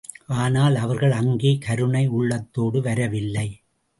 [0.35, 3.47] ஆனால், அவர்கள் அங்கே கருணை உள்ளத்தோடு வரவில்லை.